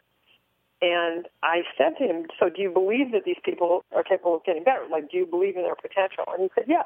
[0.82, 4.44] And I said to him, so do you believe that these people are capable of
[4.44, 4.84] getting better?
[4.90, 6.24] Like, do you believe in their potential?
[6.28, 6.84] And he said, yes.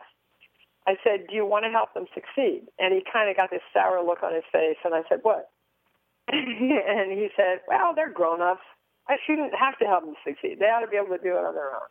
[0.87, 2.71] I said, do you want to help them succeed?
[2.79, 4.79] And he kind of got this sour look on his face.
[4.85, 5.51] And I said, what?
[6.29, 8.63] and he said, well, they're grown-ups.
[9.09, 10.59] I shouldn't have to help them succeed.
[10.61, 11.91] They ought to be able to do it on their own.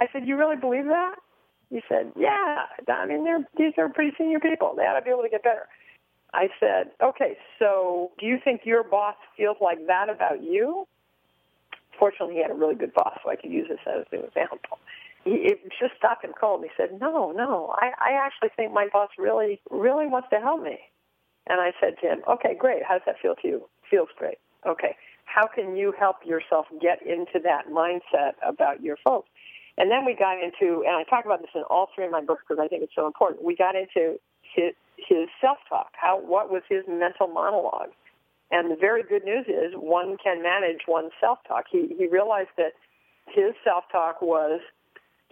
[0.00, 1.16] I said, you really believe that?
[1.70, 2.68] He said, yeah.
[2.92, 4.74] I mean, they're, these are pretty senior people.
[4.76, 5.66] They ought to be able to get better.
[6.34, 10.86] I said, okay, so do you think your boss feels like that about you?
[11.98, 14.78] Fortunately, he had a really good boss, so I could use this as an example.
[15.24, 16.62] He it just stopped him cold.
[16.62, 20.40] And he said, "No, no, I, I actually think my boss really, really wants to
[20.40, 20.78] help me."
[21.46, 22.82] And I said to him, "Okay, great.
[22.82, 23.68] How does that feel to you?
[23.90, 24.38] Feels great.
[24.66, 29.28] Okay, how can you help yourself get into that mindset about your folks?"
[29.78, 32.20] And then we got into, and I talk about this in all three of my
[32.20, 33.42] books because I think it's so important.
[33.42, 35.90] We got into his his self talk.
[35.92, 37.90] How what was his mental monologue?
[38.52, 41.64] And the very good news is one can manage one's self-talk.
[41.72, 42.72] He, he realized that
[43.26, 44.60] his self-talk was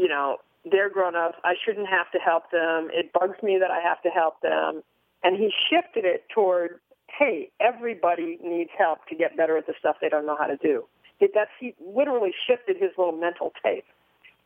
[0.00, 0.38] you know,
[0.70, 1.36] they're grown ups.
[1.44, 2.88] I shouldn't have to help them.
[2.90, 4.82] It bugs me that I have to help them.
[5.22, 6.80] And he shifted it toward,
[7.18, 10.56] hey, everybody needs help to get better at the stuff they don't know how to
[10.56, 10.86] do.
[11.20, 13.84] It, that's he literally shifted his little mental tape,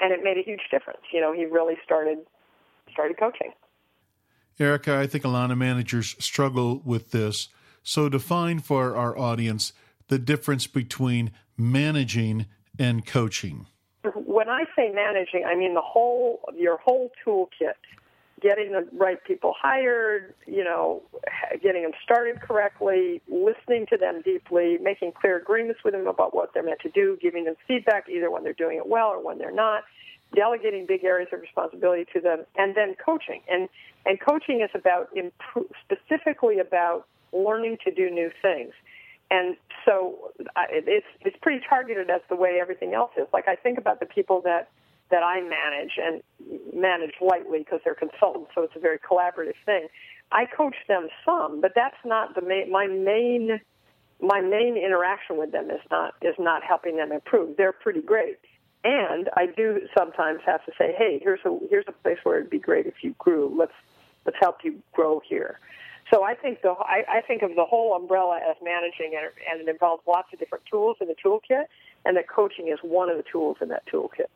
[0.01, 1.03] and it made a huge difference.
[1.13, 2.19] You know, he really started
[2.93, 3.53] started coaching.
[4.59, 7.49] Erika, I think a lot of managers struggle with this.
[7.85, 9.73] So define for our audience
[10.09, 12.47] the difference between managing
[12.79, 13.67] and coaching.
[14.15, 17.75] When I say managing, I mean the whole your whole toolkit
[18.41, 21.03] getting the right people hired, you know,
[21.63, 26.53] getting them started correctly, listening to them deeply, making clear agreements with them about what
[26.53, 29.39] they're meant to do, giving them feedback either when they're doing it well or when
[29.39, 29.85] they're not,
[30.35, 33.41] delegating big areas of responsibility to them, and then coaching.
[33.51, 33.69] And
[34.07, 35.09] and coaching is about
[35.85, 38.73] specifically about learning to do new things.
[39.31, 40.33] And so
[40.71, 43.27] it's it's pretty targeted as the way everything else is.
[43.33, 44.69] Like I think about the people that
[45.11, 46.23] that I manage and
[46.75, 49.89] manage lightly because they're consultants, so it's a very collaborative thing.
[50.33, 53.61] I coach them some, but that's not the main, my main
[54.21, 57.57] my main interaction with them is not is not helping them improve.
[57.57, 58.39] They're pretty great.
[58.85, 62.51] And I do sometimes have to say, hey, here's a here's a place where it'd
[62.51, 63.55] be great if you grew.
[63.57, 63.73] Let's
[64.25, 65.59] let's help you grow here.
[66.13, 69.67] So I think the I, I think of the whole umbrella as managing, and, and
[69.67, 71.65] it involves lots of different tools in the toolkit,
[72.05, 74.27] and that coaching is one of the tools in that toolkit.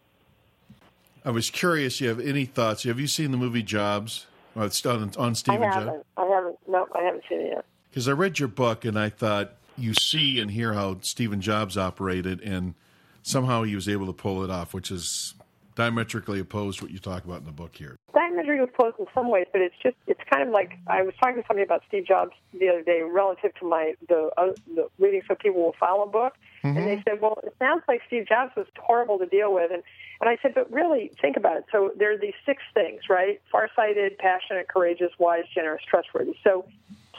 [1.25, 2.01] I was curious.
[2.01, 2.85] You have any thoughts?
[2.85, 4.27] Have you seen the movie Jobs?
[4.55, 6.07] Well, it's on on Stephen I haven't.
[6.17, 6.59] I haven't.
[6.67, 7.65] No, I haven't seen it yet.
[7.91, 11.77] Because I read your book and I thought you see and hear how Stephen Jobs
[11.77, 12.75] operated, and
[13.23, 15.35] somehow he was able to pull it off, which is
[15.79, 17.97] diametrically opposed to what you talk about in the book here.
[18.13, 21.41] Diametrically opposed in some ways, but it's just it's kind of like I was talking
[21.41, 25.23] to somebody about Steve Jobs the other day relative to my the, uh, the leading
[25.29, 26.77] so people will follow book, mm-hmm.
[26.77, 27.09] and they mm-hmm.
[27.09, 29.85] said, well, it sounds like Steve Jobs was horrible to deal with, and
[30.21, 31.65] and I said, but really think about it.
[31.71, 33.41] So there are these six things, right?
[33.53, 36.35] Farsighted, passionate, courageous, wise, generous, trustworthy.
[36.43, 36.67] So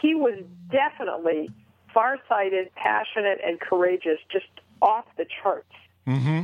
[0.01, 1.49] he was definitely
[1.93, 4.47] farsighted, passionate, and courageous, just
[4.81, 5.71] off the charts.
[6.05, 6.43] Mm-hmm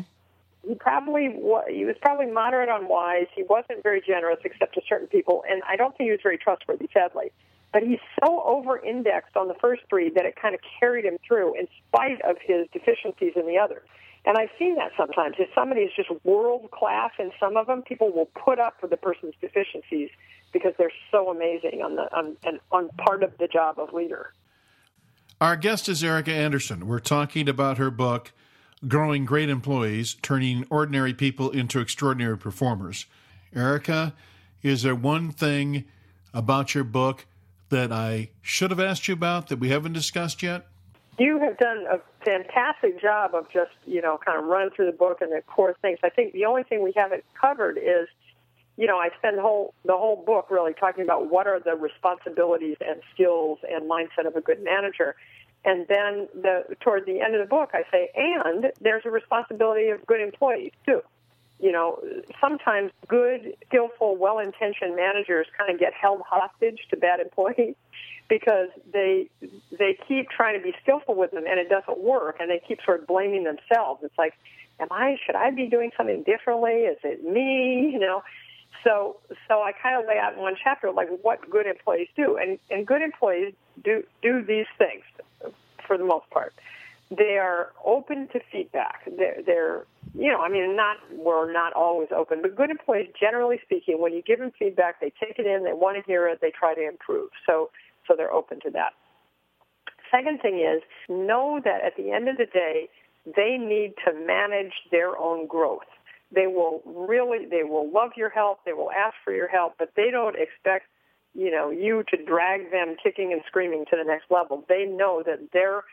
[0.68, 1.30] he probably
[1.70, 3.28] he was probably moderate on wise.
[3.36, 6.38] He wasn't very generous except to certain people, and I don't think he was very
[6.38, 7.32] trustworthy, sadly.
[7.72, 11.60] But he's so over-indexed on the first three that it kind of carried him through,
[11.60, 13.86] in spite of his deficiencies in the others.
[14.26, 15.36] And I've seen that sometimes.
[15.38, 18.92] If somebody is just world class in some of them, people will put up with
[18.92, 20.10] the person's deficiencies
[20.52, 22.38] because they're so amazing on the on,
[22.72, 24.32] on part of the job of leader.
[25.42, 26.88] Our guest is Erika Andersen.
[26.88, 28.32] We're talking about her book
[28.88, 33.06] growing great employees, turning ordinary people into extraordinary performers.
[33.56, 34.14] Erika,
[34.62, 35.86] is there one thing
[36.34, 37.26] about your book
[37.70, 40.68] that I should have asked you about that we haven't discussed yet?
[41.18, 44.98] You have done a fantastic job of just, you know, kind of running through the
[44.98, 46.00] book and the core things.
[46.04, 48.08] I think the only thing we haven't covered is,
[48.76, 51.76] you know, I spend the whole the whole book really talking about what are the
[51.76, 55.16] responsibilities and skills and mindset of a good manager.
[55.66, 59.90] And then the, toward the end of the book, I say, and there's a responsibility
[59.90, 61.02] of good employees too.
[61.60, 62.00] You know,
[62.40, 67.76] sometimes good, skillful, well-intentioned managers kind of get held hostage to bad employees
[68.30, 69.30] because they
[69.72, 72.80] they keep trying to be skillful with them and it doesn't work, and they keep
[72.86, 74.04] sort of blaming themselves.
[74.04, 74.34] It's like,
[74.80, 75.18] am I?
[75.26, 76.72] Should I be doing something differently?
[76.74, 77.90] Is it me?
[77.92, 78.22] You know.
[78.86, 79.18] So,
[79.48, 82.60] so I kind of lay out in one chapter like what good employees do, and
[82.70, 85.04] and good employees do do these things
[85.86, 86.54] for the most part.
[87.10, 89.02] They are open to feedback.
[89.18, 89.86] They're, they're
[90.18, 94.14] you know, I mean, not we're not always open, but good employees, generally speaking, when
[94.14, 96.74] you give them feedback, they take it in, they want to hear it, they try
[96.74, 97.30] to improve.
[97.46, 97.70] So,
[98.08, 98.94] so they're open to that.
[100.12, 102.88] Second thing is know that at the end of the day,
[103.26, 105.90] they need to manage their own growth.
[106.32, 109.92] They will really, they will love your help, they will ask for your help, but
[109.96, 110.86] they don't expect
[111.36, 114.64] you know, you to drag them kicking and screaming to the next level.
[114.70, 115.84] They know that they're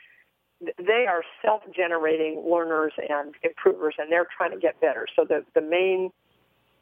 [0.78, 5.06] they are self-generating learners and improvers, and they're trying to get better.
[5.16, 6.10] So the the main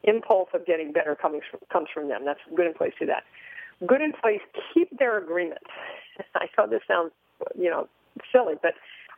[0.05, 2.25] impulse of getting better comes from, comes from them.
[2.27, 3.25] That's good employees do that.
[3.87, 4.41] Good employees
[4.75, 5.65] keep their agreements.
[6.35, 7.13] I know this sounds
[7.59, 7.89] you know
[8.31, 8.75] silly, but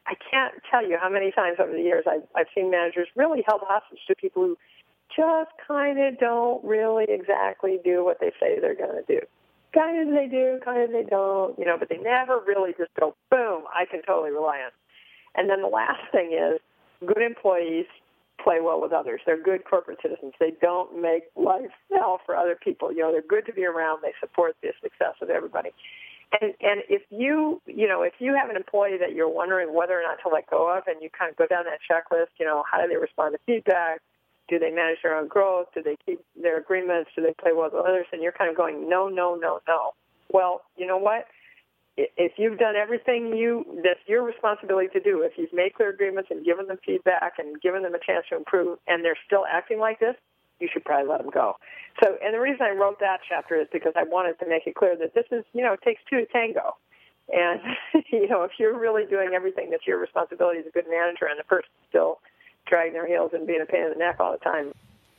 [0.07, 3.45] I can't tell you how many times over the years I've, I've seen managers really
[3.47, 4.59] held hostage to people who
[5.15, 9.21] just kind of don't really exactly do what they say they're going to do.
[9.75, 12.91] Kind of they do, kind of they don't, you know, but they never really just
[12.99, 14.71] go, boom, I can totally rely on.
[15.35, 16.61] And then the last thing is
[17.07, 17.87] good employees
[18.43, 19.21] play well with others.
[19.25, 20.33] They're good corporate citizens.
[20.41, 22.93] They don't make life hell for other people.
[22.93, 24.01] You know, they're good to be around.
[24.03, 25.71] They support the success of everybody.
[26.41, 29.99] And and if you you know if you have an employee that you're wondering whether
[29.99, 32.47] or not to let go of, and you kind of go down that checklist, you
[32.47, 34.01] know, how do they respond to feedback?
[34.49, 35.69] Do they manage their own growth?
[35.75, 37.11] Do they keep their agreements?
[37.15, 38.07] Do they play well with others?
[38.13, 39.93] And you're kind of going, no, no, no, no.
[40.33, 41.27] Well, you know what?
[41.97, 46.31] If you've done everything you that's your responsibility to do, if you've made clear agreements
[46.31, 49.79] and given them feedback and given them a chance to improve, and they're still acting
[49.79, 50.17] like this,
[50.63, 51.57] you should probably let them go.
[52.03, 54.75] So, and the reason I wrote that chapter is because I wanted to make it
[54.75, 56.77] clear that this is, you know, it takes two to tango.
[57.33, 57.61] And,
[58.13, 61.39] you know, if you're really doing everything that's your responsibility as a good manager and
[61.39, 62.21] the person still
[62.67, 64.73] dragging their heels and being a pain in the neck all the time,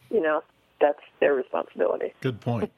[0.10, 0.42] you know,
[0.80, 2.14] that's their responsibility.
[2.22, 2.72] Good point.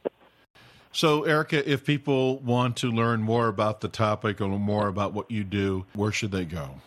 [0.91, 5.29] so, Erika, if people want to learn more about the topic or more about what
[5.31, 6.81] you do, where should they go?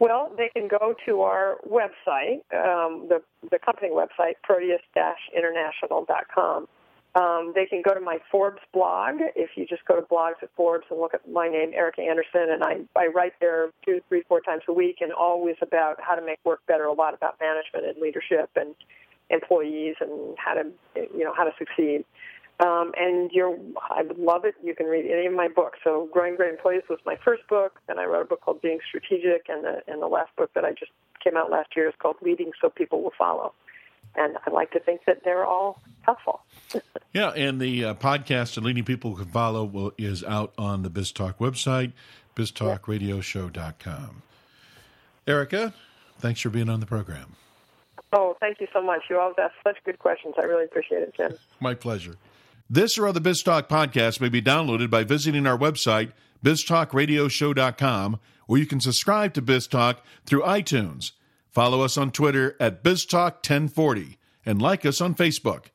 [0.00, 3.20] Well, they can go to our website, um, the,
[3.50, 6.68] the company website, proteus-international.com.
[7.14, 9.16] Um, they can go to my Forbes blog.
[9.34, 12.50] If you just go to blogs at Forbes and look at my name, Erika Andersen,
[12.50, 16.14] and I, I write there two, three, four times a week, and always about how
[16.14, 18.76] to make work better, a lot about management and leadership and
[19.30, 22.04] employees and how to, you know, how to succeed.
[22.60, 23.56] Um, and you're,
[23.88, 24.54] I would love it.
[24.62, 25.78] You can read any of my books.
[25.84, 27.78] So, Growing Great Employees was my first book.
[27.86, 30.64] Then I wrote a book called Being Strategic, and the and the last book that
[30.64, 30.90] I just
[31.22, 33.52] came out last year is called Leading So People Will Follow.
[34.16, 36.40] And I like to think that they're all helpful.
[37.12, 40.90] yeah, and the uh, podcast and Leading People Can Follow will, is out on the
[40.90, 41.92] BizTalk website,
[42.34, 44.22] biztalkradioshow.com.
[45.28, 45.74] Erika,
[46.18, 47.36] thanks for being on the program.
[48.12, 49.02] Oh, thank you so much.
[49.10, 50.34] You always ask such good questions.
[50.38, 51.34] I really appreciate it, Jim.
[51.60, 52.16] My pleasure.
[52.70, 56.12] This or other BizTalk podcasts may be downloaded by visiting our website,
[56.44, 61.12] biztalkradioshow.com, or you can subscribe to BizTalk through iTunes.
[61.50, 65.66] Follow us on Twitter at BizTalk1040 and like us on Facebook.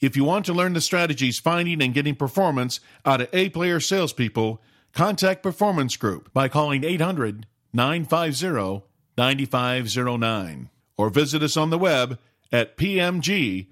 [0.00, 3.78] If you want to learn the strategies finding and getting performance out of A player
[3.78, 8.86] salespeople, contact Performance Group by calling 800 950
[9.18, 12.18] 9509 or visit us on the web
[12.50, 13.68] at pmgllc.net.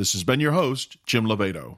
[0.00, 1.76] This has been your host, Jim Lobaito.